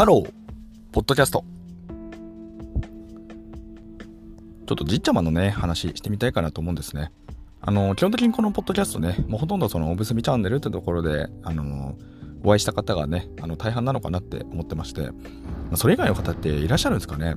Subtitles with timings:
[0.00, 0.32] ハロー、
[0.92, 1.44] ポッドキャスト。
[4.66, 7.12] ちょっとじっちゃまのね、話してみたいかなと思うんですね。
[7.60, 11.98] あの、基本的にこのポッドキャストね、もうほとんどそのおむすびチャンネルってところで、あの、
[12.42, 15.10] お会いした方がね、あの、大半なのかなって思ってまして、
[15.74, 17.34] それ以外の方っていらっしゃるんですかね。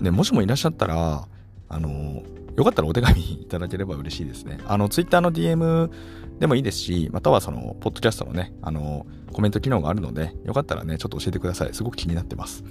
[0.00, 1.28] で、もしもいらっしゃったら、
[1.68, 2.22] あの、
[2.56, 4.58] よかったらお手紙いただければ嬉しいですね。
[4.66, 5.90] あの、ツイッターの DM
[6.38, 11.74] でもいいですし、またはその、ポッドキャストのね、あの、コメント機能があるので、よかったらね、ちょっと教えてください。
[11.74, 12.64] すごく気になってます。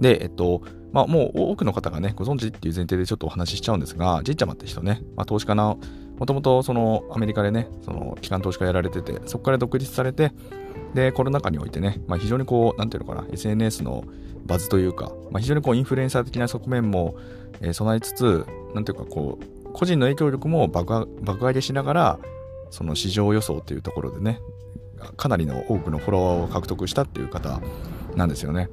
[0.00, 5.78] で、えっと、まあ、もう多くの方がね、ご存知っていう前提でちょっとお話ししちゃうんですが、じっちゃまって人ね、まあ、投資家の、
[6.18, 10.32] もともとそのアメリカでね、その機関投資家やられてて、そこから独立されて、
[10.94, 14.04] で、コロナ禍においてね、まあ、非常にこう、なんていうのかな、SNS の
[14.46, 17.16] バズというか、まあ、非常にこう、インフルエンサー的な側面も、
[17.60, 22.18] えー、備えつつ、なんていうかこう、個人の影響力も爆爆上げしながら、
[22.70, 24.40] その市場予想っていうところでね、
[25.16, 27.60] かなりの多くのフォロワーを獲得したっていう方
[28.16, 28.68] なんですよね。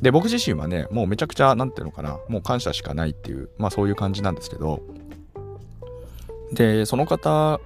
[0.00, 4.82] で、僕自身はね、もうめちゃくちゃ、なんていうのかな、もう感謝しかないっていう、まあそういう感じなんですけど、
[6.52, 7.60] で、その方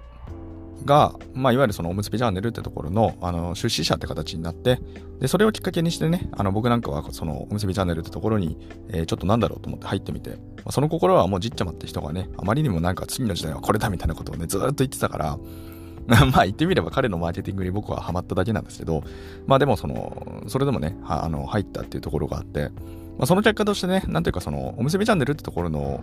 [0.85, 4.81] が、まあ、いわゆるそのおむすびチャンネルってところのあの出資者って形になって
[5.21, 8.57] でそれをきっかけにしてねあの僕なんかはそのおむすびチャンネルってところに、
[8.89, 15.39] えー、ちょっとなんだろうと思って入ってみて、まあ、その心はもうじっちゃまって人がねあまりにもなんか次の時代はこれだみたいなことをねずっと言ってたから
[16.33, 19.03] まあ言ってみれば彼のマーケティングに僕はハマっただけなんですけど、
[19.47, 22.71] まあでもその、それでもね、あの入ったっていうところがあって、
[23.19, 26.03] まあ、その結果としてね、なんていうかその、おむすびチャンネルってところの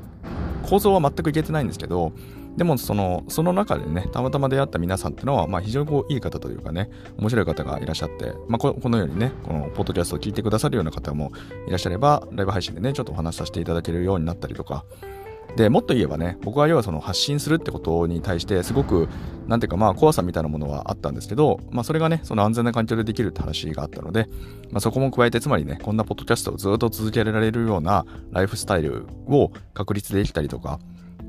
[0.63, 2.11] 構造は全くいけてないんですけど、
[2.57, 11.31] でもその、その中でね、たまたま出会った皆さんっていうのは、まあ非常にこういい方というかね、面白い方がいらっしゃって、まあこのようにね、このポッドキャストを聞いてくださるような方も
[11.67, 14.85] いらっしゃれば、ライブ配信でね、ちょっとお話しさせていただけるようになったりとか、
[15.55, 19.07] でもっと言えばね僕は要はその発信するってことに対してすごく
[19.47, 24.27] なんていうかまあ怖さみたいなものはあったんですけど、まあ、それがねその安全な環境でできるって話があったので、
[24.71, 30.79] まあ、そこも加えてつまりねこんなポッドキャストをずっと続けられるようなライフスタイルを確立できたりとか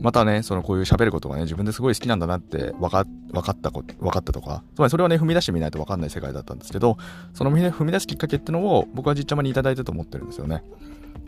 [0.01, 6.99] またね、そのこういう喋ることがね、自分ですごい好きなんだなって分か分かったこと、分かったとか、つまりそれはね、踏み出してみないと分かんない世界だったんですけど、
[7.33, 10.63] その踏み出すきっかけっていうのを僕はじっちゃまにいただいたと思ってるんですよね。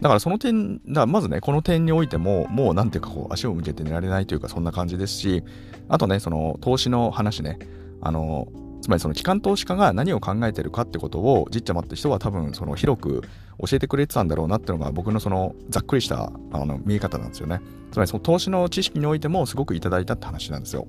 [0.01, 5.43] だからその点、だまずね、この点においても、もうなんていうかこう、足を向けて寝られないというか、そんな感じですし、
[5.89, 7.59] あとね、その投資の話ね、
[8.01, 8.49] あの、
[8.81, 13.23] つまりその機関投資家が何を考えてるかってことを、じっちゃまって人は多分その広く
[13.67, 17.61] 教えてくれてたんだろうなっていうのが僕のそのざっくりしたあの見え方なんですよね。
[17.91, 20.87] つまりその投資の知識においてもすごくいただいたって話なんですよ。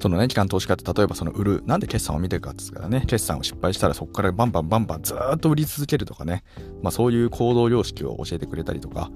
[0.00, 6.44] そのね、機関投資家って例えばその売る、なんで決算を見てるかって言ったらね、決算を失敗したらそこからバンバンバンバンずっと売り続けるとかね、
[6.82, 9.10] まあそういう行動様式を教えてくれたりとか、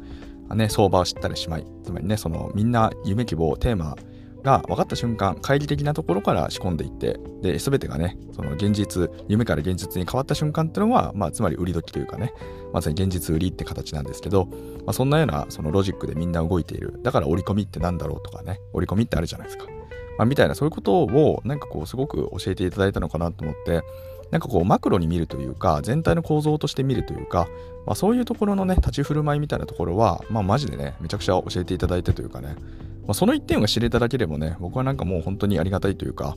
[0.54, 3.96] ね、相場を知ったらしまい、つまりね、そのみんな夢希望、テーマ
[4.42, 12.32] が分かった瞬間、乖離的なところから仕込んでいって、で、すべてがね、その現実、夢から現実に変わった瞬間っていうのは、まあつまり売り時というかね、
[12.72, 14.46] まさに現実売りって形なんですけど、
[14.84, 17.00] まあそんなようなそのロジックでみんな動いている。
[17.02, 19.66] だから折り込みってなんだろうとかね、折り込みってあるじゃないですか。
[20.18, 23.82] まあ、みたいなそういうことをなんかこうすごく教えていただいたのかなと思って
[24.30, 27.48] なんかこうマクロに見るというか全体の構造として見るというか、
[27.86, 32.56] まあ、そういうところのね立ち振る舞いみたいなところはまあマジでねめちゃくちゃ教えていただいてというかね、
[33.02, 36.36] まあ、その一点が知れただけでもね僕はなんかもう本当にありがたいというか、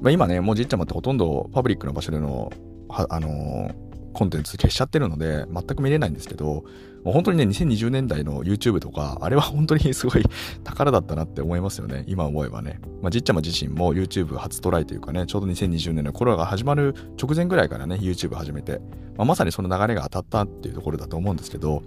[0.00, 2.52] まあ、今ねもうじっちゃまってほとんどパブリックの場所での
[2.88, 3.74] あのー、
[4.12, 6.64] コンテンツ消しちゃってるので全く見れないんですけど
[7.04, 10.24] もう本当にね、2020年代の YouTube とか、あれは本当にすごい
[10.64, 12.04] 宝だったなって思いますよね。
[12.08, 12.80] 今思えばね。
[13.02, 18.80] まあ、じっちゃま自身も YouTube 初トライというかね、ちょうど2020年のコロナが始まる直前ぐらいからね、YouTube 始めて、
[19.18, 21.82] まあ、まさにその流れが当たったっていうところだと思うんですけど、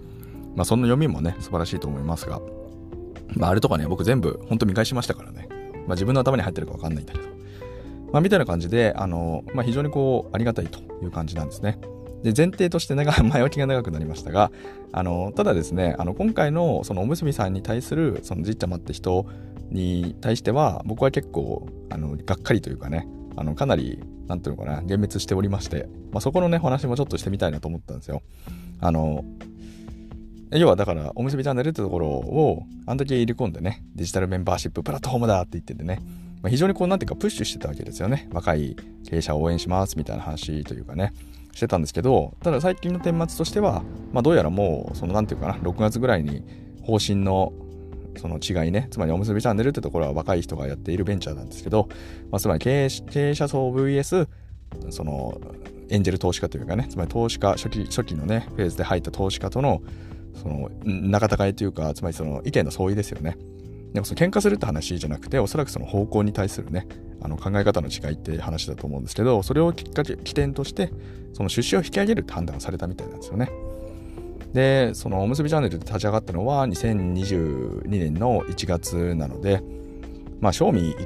[0.54, 2.40] まあ、その読みもね、素晴らしいと思いますが、
[3.34, 5.48] まあ、あれとかね、僕全部本当見返しましたからね。
[5.86, 7.26] まあ、自分の頭に入ってるかわかんないんだけど。
[8.12, 11.78] まあ、みたいな感じで、あの、まあ、非常にこう、ありがたいという感じなんですね。
[12.22, 14.50] で前提として長 前置きが長くなりましたが
[14.92, 19.26] あのただですねあの今回のそのおむすびさんに対するそのじっちゃまって人
[19.70, 28.22] に対しては僕は結構あのがっかりというかねあのかなりなんていうのかな幻滅しておりまして、まあ、そこのね話もちょっとしてみたいなと思ったんですよ
[28.80, 29.24] あの
[30.52, 36.00] 要はだから、おむすびチャンネルってところを、あの時入れ込んでね、デジタルメンバーシッププラットフォームだって言っててね、
[36.42, 38.28] まあ、非常にこう、なんていうか、プッシュしてたわけですよね。
[38.32, 38.76] 若い
[39.08, 41.12] 経営者を応援しますみたいな話というかね。
[41.52, 46.44] してたんですけど、ただ最近の顛末としては、まあ、どうやらもう、その、なんていうかな、6月ぐらいに
[46.82, 47.52] 方針の
[48.16, 51.88] その違いね、つまりおむすびチャンネルってところは若い人がやっているベンチャーなんですけど、
[52.30, 54.28] まあ、つまり経営経営者層 VS、
[54.90, 55.40] その
[55.88, 59.82] エンジェル投資家というかね、つまり投資家、初期初期のね、フェーズで入った投資家との、
[60.34, 63.36] その仲違いというか、つまりその意見の相違ですよね。
[63.92, 66.86] でもその喧嘩するって話じゃなくて、おそらくその方向に対するね、
[67.20, 70.92] あの考え方の違いって話だと思うんですけど、それをきっかけ、起点として、
[71.32, 73.50] その出資を引き上げるって判断をされたみたいなんですよね。
[74.52, 79.62] で、そのおむすびチャンネルで立ち上がったのは2022年の1月なので、
[80.40, 80.96] まあ、賞味 1,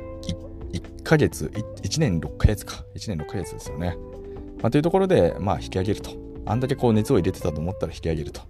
[0.72, 2.84] 1ヶ月1、1年6ヶ月か。
[2.94, 3.96] 1年6ヶ月ですよね。
[4.60, 6.10] まあ、というところで、まあ、引き上げると。
[6.44, 8.42] あんだけこう熱を入れてたと思ったら引き上げると。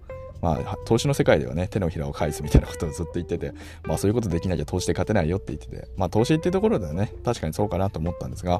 [0.43, 3.53] まあ、投資の世界ではね、手のひらを返すみたいなことをずっと言ってて、
[3.85, 8.59] まあそういうことできなきゃ投資で勝てないよって言ってて、まあ投資っていうところではね、確かにそうかなと思ったんですが、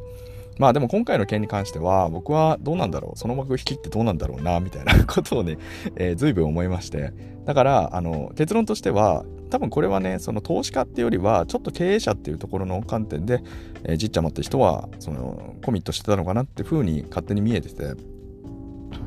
[0.60, 5.58] まあでも今回の件に関しては、僕はどうなんだろう、その幕引きってどうなんだろうな、みたいなことをね、
[5.98, 7.12] えー、随分思いまして、
[7.44, 13.44] だから、あの、結論としては、多分これはね、その投資家っていうよりは、ちょっと経営者っていうところの観点で、
[13.84, 17.96] えー、じっちゃまって人は、その、コミットしてたのかなっていうふうに勝手に見えてて、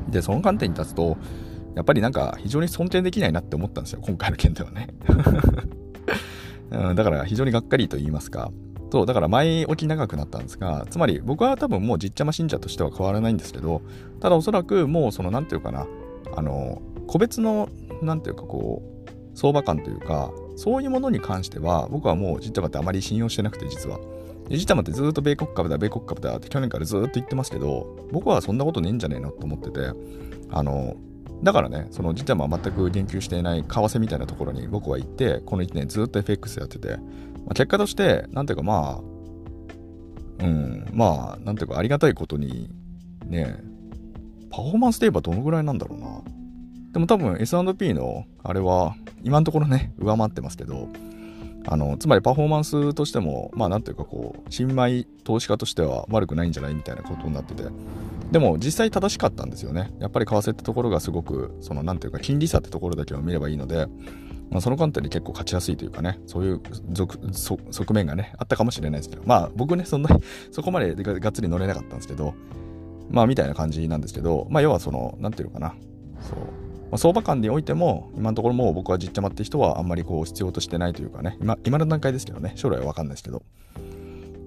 [0.09, 1.17] で、その観点に立つと、
[1.77, 4.89] やっぱりなんか非常に尊敬できないなって思ったんですよ、今回の件ではね。
[6.71, 8.51] うん、だから非常にがっかりと言いますか。
[8.91, 13.81] そう、だから前置き長くなったんですが、つまり僕は多分もうじっちゃま信者としては変わらないんですけど、
[14.19, 15.85] ただおそらくもうその、なんていうかな、
[16.35, 17.69] あの、個別の、
[18.01, 23.99] なんていうかこう、相場感というか、そういうものに関しては、僕はもうじっちゃまってあまり信用してなくて、実は。
[24.49, 29.91] じっちゃまってずっと米国株だ、米国株だって去年からずっと言ってますけど、僕はそんなことねえんじゃねえのと思ってて、
[30.49, 30.95] あの、
[31.43, 42.69] だからね、その実は全く言及していない為替みたいなところに僕は行って、この1年ずっと FX やってて、まあ、結果として、なんていうかまあ、うん、まあ、なんていうかありがたいことに、
[43.25, 43.57] ね、
[44.49, 46.21] パフォーマンスで言えばどのぐらいなんだろうな。
[46.93, 50.89] でも多分 S&P のあれは今のところね、上回ってますけど、
[51.69, 57.63] あの、つまりパフォーマンスとしても、まあなんていうかこう、新米投資家としては悪くないんじゃないみたいなことになってて、
[58.31, 59.91] でも実際正しかったんですよね。
[59.99, 63.87] やっぱり為替ってところがすごく、そのなんていうか金利差ってところだけを見ればいいので、
[64.49, 66.61] まあ、その観点で結構勝ちやすいというかね、そういう
[67.33, 70.21] 側面がね、あったかもしれないですけど、まあ僕ね、そんなに
[70.51, 72.33] そこまでがっつり乗れなかったんですけど、
[73.09, 75.75] まあみたいな感じなんですけど、まあ要はその、なんていうのかな、
[76.21, 83.43] そう、ま、相場感においても、今のところもう僕はじっちゃまって人はあんまりこう必要としてないというかね、今今の段階ですけどね、将来はわかんないですけど、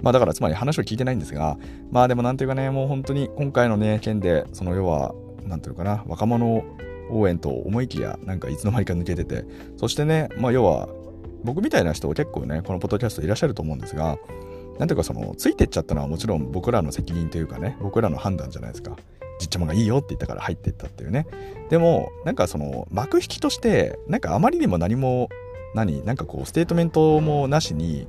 [0.03, 1.59] まあだからつまり話を聞いてないんですが、
[1.91, 5.15] まあでもなんていうかね、もう本当に今回のね、件で、その要は、
[5.47, 6.63] なんていうかな、若者
[7.11, 9.45] 応援と思いきや、なんかいつの間にか抜けてて、
[9.77, 10.89] そしてね、まあ要は、
[11.43, 14.19] 僕みたいな人結構ね、このポッドキャストいらっしゃると思うんですが、
[14.79, 18.97] なんていうかその、ついてっちゃったのはもちろん僕らの責任というかね、僕らの判断じゃないですか。
[19.41, 21.27] じっちゃまがいいよって言ったから入ってったっていうね。
[21.71, 25.29] でも、なんかその、幕引きとして、なんかあまりにも何も、
[25.75, 26.05] 何？
[26.05, 28.07] なんかこう、ステートメントもなしに、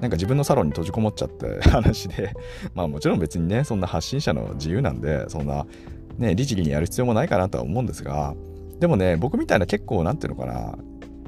[0.00, 2.34] なんか自分のサロンに閉じこもっちゃって 話で、
[2.74, 5.66] まあもちろん別にね、そんな発信者の自由なんで、そんな、
[6.18, 8.34] ね、律儀にやる必要もないかなとは思うんですが、
[8.80, 10.76] でもね、僕みたいな結構、なんていうのかな、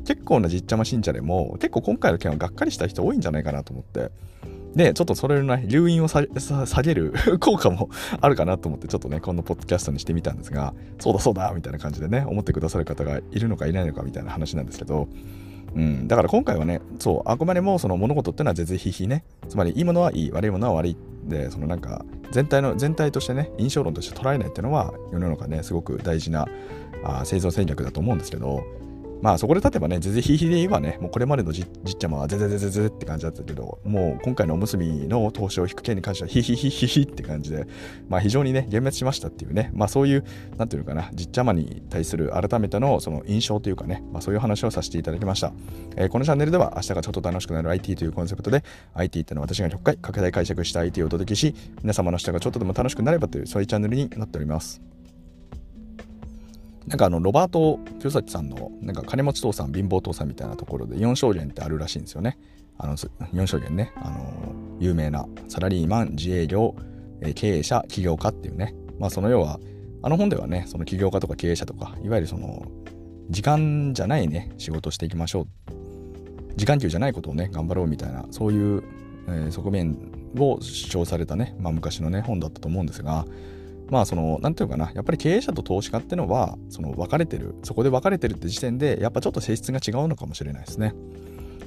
[0.04, 4.10] 結構なじっちゃま信者でも、結構今回の件はがっかりした人多いんじゃないかなと思って、
[4.74, 6.22] で、ちょっとそれの、ね、留飲を下
[6.82, 7.90] げる 効果も
[8.20, 15.08] あるかなと思って、ちょっとね、このポッドキャストにしてみたんですが、そうだそうだみたいな感じでね、思ってくださる方がいるのかいないのかみたいな話なんですけど、
[15.76, 19.24] うん、だから今回はね、そう、あくまでもその物事っていうのは全然ひひね。
[19.48, 20.96] つまりいいものはいい、悪いものは悪い。
[21.26, 26.48] で、そのなんか全体の、全体としてね、印象論として捉えないっていうのは世の中ね、すごく大事な
[27.04, 28.64] あ製造戦略だと思うんですけど、
[29.24, 37.66] まあそこで立てばね、全然ひひで言えばね、もうこれまでのじじっちゃまはぜぜぜぜぜって感じだったけど、もう今回のおむすびの投資を引く件に関してはひひひひひって感じで、
[38.06, 40.24] まあ非常にね、幻滅しましたっていうね、まあそういう、
[40.58, 45.54] なんていうのかな、じっちゃまに対する改めてのその印象というかね、まあそういう話をさせていただきました。
[45.96, 54.93] えー、このチャンネルでは明日がちょっと楽しくなる IT というコンセプトで、IT ってのは私が100回拡大解釈した IT をお届けし、皆様の明日がちょっとでも楽しくなればという、そういうチャンネルになっております。
[56.86, 62.38] なんかあの、ロバート清崎さんの、なんか金持ち父さん、貧乏父さんみたいなところで4証言ってあるらしいんですよね。
[62.76, 63.92] あの、4証言ね。
[63.96, 66.74] あの、有名なサラリーマン、自営業、
[67.20, 68.74] え経営者、起業家っていうね。
[68.98, 69.58] まあその要は、
[70.02, 72.66] あの本ではね、その起業家とか経営者とか、いわゆるその、
[73.30, 75.46] 時間じゃないね、仕事していきましょう。
[76.56, 78.82] 時間給じゃないことをね、頑張ろうみたいな、そういう、
[79.28, 79.96] えー、側面
[80.38, 83.24] を主張されたね、まあ昔のね、本だったと思うんですが、
[83.90, 84.90] まあその何ていうかな。
[84.94, 87.54] やっぱり経営者と投資家ってのはその分かれてる。
[87.62, 90.94] そこで分かれてるって時点でやっぱちょっと性質が違うのかもしれないですね。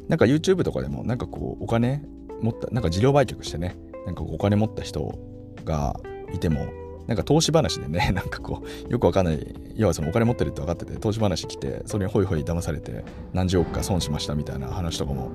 [0.07, 2.03] なんか YouTube とかでもなんかこうお金
[2.41, 3.77] 持ったなんか事業売却してね。
[4.05, 5.19] なんかお金持った人
[5.65, 6.00] が
[6.33, 6.67] いても
[7.07, 15.31] なんか投資話でね、 なんかこう、よくわかんない、要はそのお金持ってるって分かってて、投資話来て、それにホイホイ騙されて、何十億か損しましたみたいな話とかも、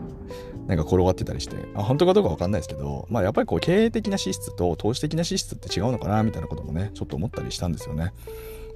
[0.66, 8.04] なんか転がってたりして、あ本当かどうか分かんないですけど、まあやっぱりこう、経営的な資質と投資的な資質って違うのかな、みたいなこともね、ちょっと思ったりしたんですよね。
[8.04, 8.14] だか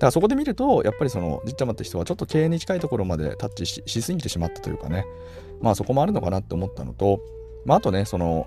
[0.07, 5.07] らそこで見ると、やっぱりその、じっちゃまって人はちょっと経営に近いところまでタッチししすぎてしまったというかね、
[5.61, 7.21] まあそこもあるのかなって思ったのと、
[7.64, 8.47] まああとね、その、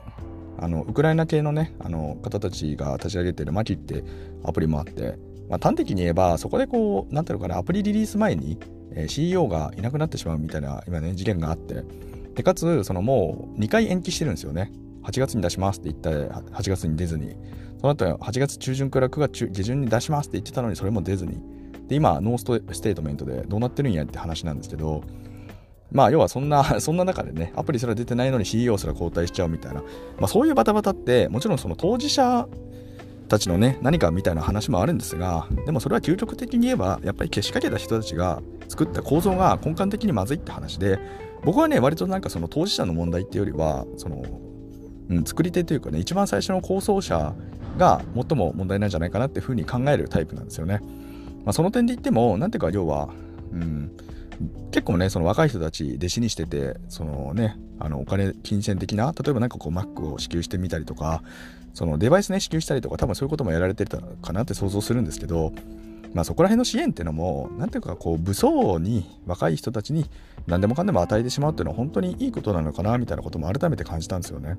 [0.62, 4.04] あのウクライナ系のねあの方たちが立ち上げてるマキって
[4.44, 5.18] アプリもあって、
[5.50, 8.60] まあ、端的に言えばそこでこう何ていうのかなアプリリリース前に、
[8.92, 11.84] えー、CEO がいなくなってしまうみたいな今ね事件があって
[12.40, 14.72] でかつそのもう2回延期してるんですよね。
[15.04, 16.10] 8月に出しますって言った
[16.56, 17.36] 8月に出ずに。
[17.82, 21.44] その後8月中旬から9月下旬に出しますって言ってたのにそれも出ずに。
[21.90, 25.04] で今 no statement でどうなってるんやって話なんですけど。
[25.92, 29.82] まあ要はそんな、 そんな中でね、アプリすら出てないのに CEO すら交代しちゃうみたいな、
[30.18, 32.48] まあそういうバタバタって、もちろんその当事者
[33.28, 41.00] たちのね、何かみたいな話もあるんですが、でもそれは究極的に言えば、やっぱりけしかけた人たちが作った構造が根幹的にまずいって話で、
[41.44, 44.24] 僕はね、割となんかその当事者の問題っていうよりは、その、
[45.10, 47.34] うん、作り手というかね、一番最初の構想者
[47.78, 50.82] が最も問題なんじゃないかなっていうふうに考えるタイプなんですよね。
[51.46, 53.10] まあ、その点で言っても、なんていうか、要は、
[53.52, 53.92] うん、
[54.72, 61.24] 結構ね、その若い人たち弟子にしてて、そのね、あのお金、金銭的な、例えばなんかこう Mac を支給してみたりとか、
[61.74, 65.54] そのデバイスね、支給したりとか、多分そういうこともやられてたかなって想像するんですけど、
[66.14, 70.10] まあそこら辺の支援っていうのも、なんていうかこう武装に若い人たちに
[70.48, 74.58] 何でもかんでも与えてしまうっていうのは本当にいいことなのかなみたいなことも改めて感じたんですよね。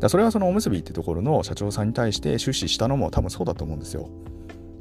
[0.00, 4.08] だそれはそのおむすびってところの社長さんに対して出資したのも多分そうだと思うんですよ。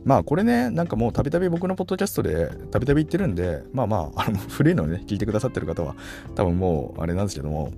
[0.03, 5.95] まあこれね、なんかもうたびたび僕のポッドキャストでたびたび言ってるんで、まあまあ、あの古いのね、聞いてくださってる方は
[6.35, 7.71] 多分もうあれなんですけども、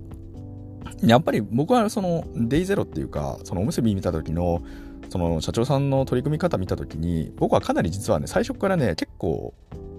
[1.03, 4.61] やっぱり僕はそのデイゼロっていうか、そのおむすび見た時の、
[5.13, 9.53] その社長さんの取り組み方見た時に、僕はかなり実はね、最初からね、結構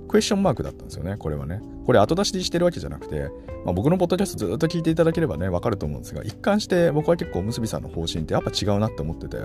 [0.08, 1.62] クエスチョンマークだったんですよね、これはね。
[1.86, 3.30] これ後出ししてるわけじゃなくて、
[3.64, 9.36] まあ、僕のポッドキャストずっと聞いていただければね、わかると思うんですが、一貫して僕は結構おむすびさんの方針ってやっぱ違うなって思ってて、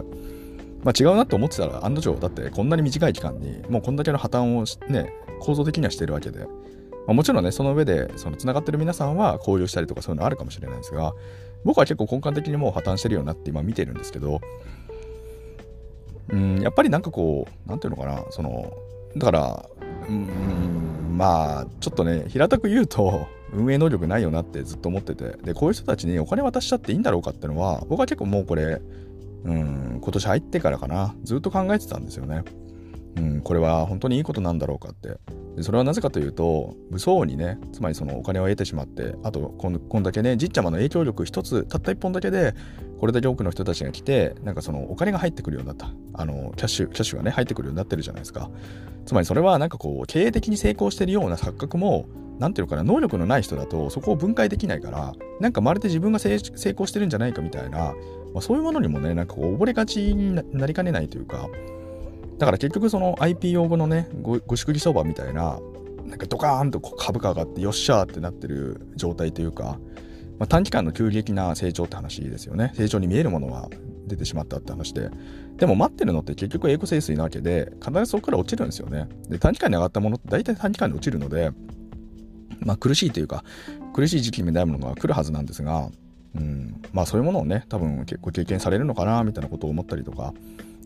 [0.84, 6.48] まあ、違うなって思ってたら案の定だってこんなに短い期間にもうこんだけの破綻をね構造的にはしてるわけで、ま
[7.10, 11.14] あ、もちろんねその上でその繋がってる皆さんは交流したりとかそういうのあるかもしれないんですが
[11.66, 14.40] 僕は結構根幹的にもう破綻してるようになって今見てるんですけど
[16.30, 18.72] うんやっぱりなんかこうなんていうのかなその
[19.18, 19.66] だから
[20.08, 28.82] うんまあちょっとね平たく言うと運営能力ないよなってずっと思っててでこういう人たちにお金渡しちゃっていいんだろうかっていうのは僕は結構もうこれ
[29.44, 32.44] うん、今年入ってからかな、ずっと考えてたんですよね。
[33.20, 35.18] うん、これは本当にいいことなんだろうかって。
[35.56, 42.56] でそれはなぜかというと、武装にね、つまりそのお金を得てしまって、あとこん、こんだけね、じっちゃまの影響力一つ、たった一本だけで、
[43.00, 45.92] これだけ多くの人たちが来て、なんかそのお金が入ってくるようになった。
[46.14, 48.50] あの、キャッシュ、キャッシュがね、入ってくるようになってるじゃないですか。
[49.06, 52.08] つまりそれはなんかこう、経営的に成功してるような錯覚も、
[52.40, 57.96] なんていうのかな、能力のない人だとそこを分解できないから、なんかまるで自分が成功してるんじゃないかみたいな、
[58.34, 61.50] まあ、そういうものにもね、なんかこう、溺れがちになりかねないというか、
[62.40, 65.60] だから結局その IPO 後のね、ご祝儀相場みたいな、
[66.06, 69.78] なんかドカーンと株価上がってよっしゃーってなってる状態というか、
[70.40, 72.72] まあ、短期間の急激な成長って話ですよね。
[72.76, 73.70] 成長に見えるものは
[74.08, 75.10] 出てしまったって話で。
[75.58, 79.10] でも待ってるのって結局英語整水なわけで、必ずそこから落ちるんですよね。
[79.28, 81.52] で、短期間に上がったものって大体短期間で落ちるので、
[82.62, 83.44] まあ苦しいというか、
[83.94, 85.90] 苦しい時期みたいなものが来るはずなんですが、
[86.36, 90.34] うん、まあそういうものをね多分結構経験されるのかなみたいなことを思ったりとか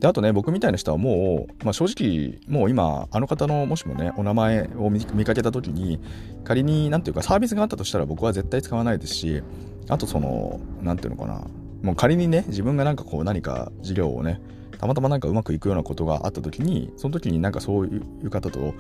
[0.04, 5.98] であとね僕みたいな人はもう、まあ、正直もう今あの方のもしもねお名前を見かけた時に
[6.44, 9.42] 仮に何ていうかサービスがあったとしたら僕は絶対使わないですし
[9.88, 11.48] あとその何ていうのかな
[11.84, 14.42] もう仮にね自分がなんかこう何か事業をね
[14.78, 18.74] たまたまなんかうまくいくようなことがあった時にその時になんかそういう方と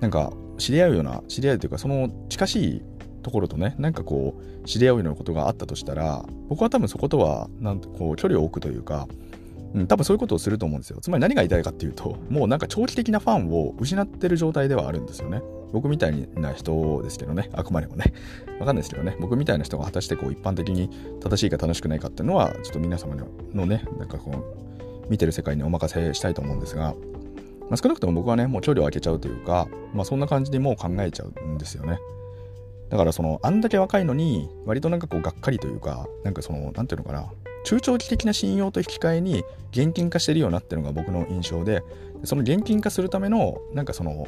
[0.00, 2.82] なんか知り合うような知り合うというかその近しい
[3.22, 9.06] ところとねなんかこう知り合うようなことがあったとしたら僕は多分そことはなんこう距離を置くというか、
[9.74, 10.98] うん、多分そういうことをすると思うんですよ。
[11.00, 15.42] つまり何が言いたいかっていうともうなんか長期的なファンを失ってる状態ではあるんですよね。
[15.72, 18.12] 僕みたいな人ですけどねあくまでもね。
[18.58, 19.16] わかんないですけどね。
[19.20, 23.14] 僕みたいな人が果たしてこう一般的に正しいか楽しくないかっていうのはちょっと皆様
[23.54, 26.94] のねなんかこう見てる世界にお任せしたいと思うんですが
[27.70, 32.00] まあ、少なくとも僕はね、もう距離を空けちゃうというか、まあそんな感じでもう考えちゃうんですよね。
[32.90, 37.30] だからそのあんだけ若いのに割となんかこうがっかりというかなんかそのなんていうのかな。
[37.64, 41.82] 中長期的な信用と引き換えに現金化してるようなっていうのが僕の印象で
[42.24, 44.26] その現金化するためのなんかその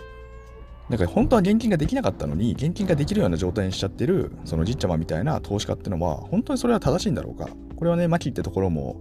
[0.88, 7.48] なんか本当は現金ができなかったのに現金ができるような状態にしちゃってるそのじっちゃまみたいな投資家っていうのは本当にそれは正しいんだろうか。
[7.76, 8.96] これはねマキってところも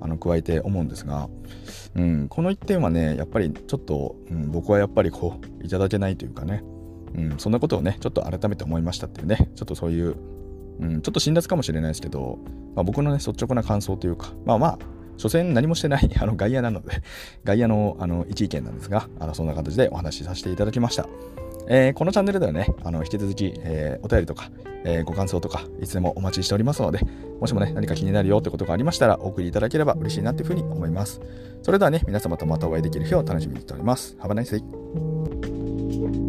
[0.00, 1.28] あの加えて思うんですが、
[1.94, 6.62] うん、この一点はねやっぱりちょっと、うん、僕はやっぱりこういただけないというかね
[7.14, 10.16] うん、そんなことをね、ちょっと改めて思いましたっていうね、ちょっとそういう、
[10.80, 12.38] うん、ちょっと辛辣かもしれないですけど、
[12.74, 14.78] まあ、僕のね、率直な感想というか、まあまあ、
[15.16, 17.02] 所詮何もしてない あの外野なので、
[17.44, 21.06] 外野のあの一意見なんですが、あのそんな形でお話しさせていただきました。
[21.70, 24.50] えー、このチャンネルではね、あの引き続き、えー、お便りとか、
[24.84, 27.00] えー、ご感想とか、いつでもお待ちしておりますので、
[27.40, 31.20] もしもね、何か気になるよってことがありましたら、お送りいただければ嬉しいなっていうふうに思います。
[31.62, 34.16] それではね、皆様とまたお会いできる日を楽しみにしております。
[34.20, 36.27] Have a nice day!